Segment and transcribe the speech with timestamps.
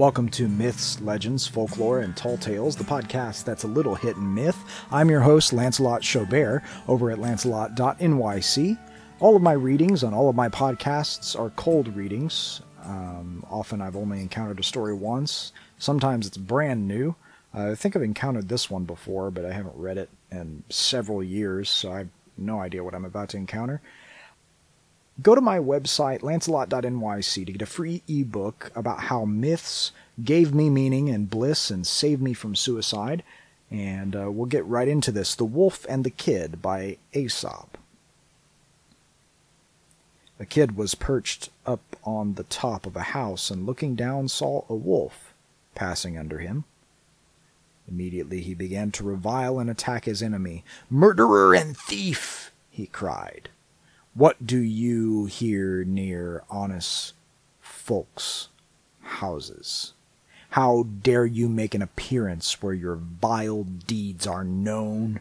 [0.00, 4.34] Welcome to Myths, Legends, Folklore, and Tall Tales, the podcast that's a little hit and
[4.34, 4.56] myth.
[4.90, 8.78] I'm your host, Lancelot Schaubert, over at lancelot.nyc.
[9.18, 12.62] All of my readings on all of my podcasts are cold readings.
[12.82, 15.52] Um, often I've only encountered a story once.
[15.76, 17.14] Sometimes it's brand new.
[17.54, 21.22] Uh, I think I've encountered this one before, but I haven't read it in several
[21.22, 22.08] years, so I have
[22.38, 23.82] no idea what I'm about to encounter.
[25.22, 29.92] Go to my website, lancelot.nyc, to get a free ebook about how myths
[30.22, 33.24] gave me meaning and bliss and saved me from suicide.
[33.70, 37.76] And uh, we'll get right into this The Wolf and the Kid by Aesop.
[40.38, 44.64] A kid was perched up on the top of a house and looking down saw
[44.68, 45.34] a wolf
[45.74, 46.64] passing under him.
[47.86, 50.64] Immediately he began to revile and attack his enemy.
[50.88, 52.52] Murderer and thief!
[52.70, 53.50] he cried.
[54.14, 57.14] What do you here near honest
[57.60, 58.48] folks'
[59.02, 59.92] houses?
[60.50, 65.20] How dare you make an appearance where your vile deeds are known?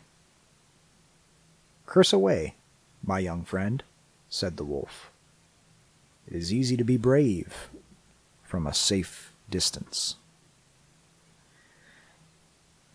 [1.86, 2.56] Curse away,
[3.04, 3.84] my young friend,
[4.28, 5.12] said the wolf.
[6.28, 7.70] It is easy to be brave
[8.44, 10.16] from a safe distance.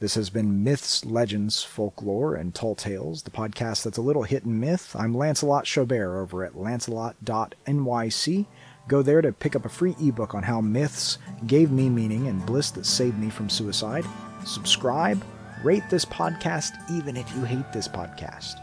[0.05, 4.44] This has been Myths, Legends, Folklore, and Tall Tales, the podcast that's a little hit
[4.44, 4.94] and myth.
[4.94, 8.47] I'm Lancelot Schaubert over at lancelot.nyc.
[8.86, 11.16] Go there to pick up a free ebook on how myths
[11.47, 14.05] gave me meaning and bliss that saved me from suicide.
[14.44, 15.25] Subscribe,
[15.62, 18.60] rate this podcast even if you hate this podcast.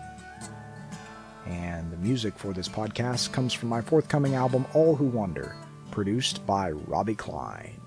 [1.47, 5.55] And the music for this podcast comes from my forthcoming album, All Who Wonder,
[5.89, 7.81] produced by Robbie Klein.